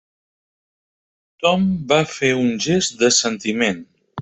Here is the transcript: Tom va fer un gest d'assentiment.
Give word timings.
Tom 1.43 1.67
va 1.93 2.01
fer 2.15 2.33
un 2.41 2.51
gest 2.69 2.99
d'assentiment. 3.03 3.87